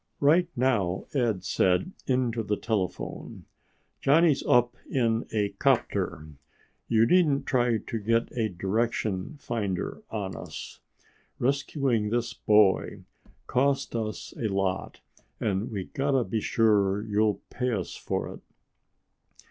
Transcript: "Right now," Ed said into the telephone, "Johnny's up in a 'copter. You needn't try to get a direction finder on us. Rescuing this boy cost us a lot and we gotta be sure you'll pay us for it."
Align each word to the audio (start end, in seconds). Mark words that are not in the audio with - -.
"Right 0.19 0.47
now," 0.55 1.05
Ed 1.13 1.43
said 1.43 1.91
into 2.07 2.41
the 2.41 2.57
telephone, 2.57 3.45
"Johnny's 4.01 4.41
up 4.47 4.75
in 4.89 5.27
a 5.31 5.49
'copter. 5.59 6.27
You 6.87 7.05
needn't 7.05 7.45
try 7.45 7.77
to 7.77 7.99
get 7.99 8.35
a 8.35 8.49
direction 8.49 9.37
finder 9.39 10.01
on 10.09 10.35
us. 10.35 10.79
Rescuing 11.37 12.09
this 12.09 12.33
boy 12.33 13.03
cost 13.45 13.95
us 13.95 14.33
a 14.37 14.47
lot 14.47 15.01
and 15.39 15.69
we 15.69 15.83
gotta 15.83 16.23
be 16.23 16.41
sure 16.41 17.03
you'll 17.03 17.39
pay 17.51 17.69
us 17.71 17.95
for 17.95 18.33
it." 18.33 18.41